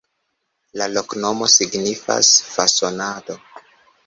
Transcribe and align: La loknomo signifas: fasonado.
La 0.81 0.87
loknomo 0.93 1.49
signifas: 1.57 2.33
fasonado. 2.55 3.39